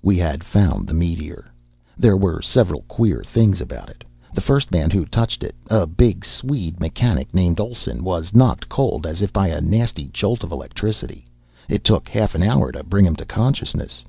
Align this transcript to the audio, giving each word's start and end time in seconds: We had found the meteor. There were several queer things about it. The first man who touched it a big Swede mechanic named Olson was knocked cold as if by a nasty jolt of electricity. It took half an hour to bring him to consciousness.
We 0.00 0.16
had 0.16 0.44
found 0.44 0.86
the 0.86 0.94
meteor. 0.94 1.46
There 1.98 2.16
were 2.16 2.40
several 2.40 2.82
queer 2.82 3.24
things 3.26 3.60
about 3.60 3.90
it. 3.90 4.04
The 4.32 4.40
first 4.40 4.70
man 4.70 4.90
who 4.90 5.04
touched 5.04 5.42
it 5.42 5.56
a 5.68 5.88
big 5.88 6.24
Swede 6.24 6.78
mechanic 6.78 7.34
named 7.34 7.58
Olson 7.58 8.04
was 8.04 8.32
knocked 8.32 8.68
cold 8.68 9.08
as 9.08 9.22
if 9.22 9.32
by 9.32 9.48
a 9.48 9.60
nasty 9.60 10.08
jolt 10.12 10.44
of 10.44 10.52
electricity. 10.52 11.26
It 11.68 11.82
took 11.82 12.08
half 12.08 12.36
an 12.36 12.44
hour 12.44 12.70
to 12.70 12.84
bring 12.84 13.04
him 13.04 13.16
to 13.16 13.24
consciousness. 13.24 14.04